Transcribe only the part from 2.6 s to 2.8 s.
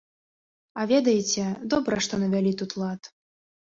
тут